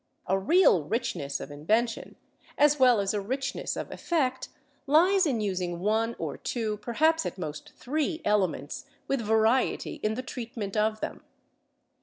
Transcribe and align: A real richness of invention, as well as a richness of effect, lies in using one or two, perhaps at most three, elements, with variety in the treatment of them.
A 0.25 0.35
real 0.39 0.81
richness 0.85 1.39
of 1.39 1.51
invention, 1.51 2.15
as 2.57 2.79
well 2.79 2.99
as 2.99 3.13
a 3.13 3.21
richness 3.21 3.75
of 3.75 3.91
effect, 3.91 4.49
lies 4.87 5.27
in 5.27 5.41
using 5.41 5.79
one 5.79 6.15
or 6.17 6.37
two, 6.39 6.77
perhaps 6.77 7.23
at 7.23 7.37
most 7.37 7.73
three, 7.75 8.19
elements, 8.25 8.85
with 9.07 9.21
variety 9.21 9.99
in 10.01 10.15
the 10.15 10.23
treatment 10.23 10.75
of 10.75 11.01
them. 11.01 11.23